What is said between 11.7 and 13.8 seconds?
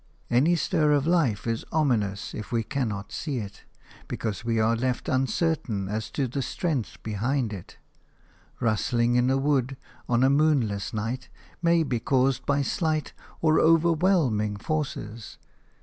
be caused by slight or